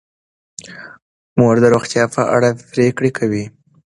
مور 1.37 1.55
د 1.61 1.65
روغتیا 1.73 2.03
په 2.15 2.21
اړه 2.35 2.49
پریکړې 2.73 3.11
کوي. 3.17 3.45